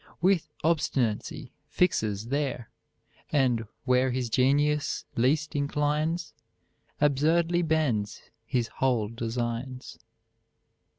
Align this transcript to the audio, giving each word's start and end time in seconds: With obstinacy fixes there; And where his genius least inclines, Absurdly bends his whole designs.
With 0.19 0.49
obstinacy 0.63 1.53
fixes 1.67 2.29
there; 2.29 2.71
And 3.31 3.65
where 3.85 4.09
his 4.09 4.31
genius 4.31 5.05
least 5.15 5.55
inclines, 5.55 6.33
Absurdly 6.99 7.61
bends 7.61 8.19
his 8.47 8.67
whole 8.67 9.09
designs. 9.09 9.99